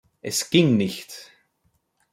Es 0.23 0.49
ging 0.49 0.77
nicht! 0.77 1.31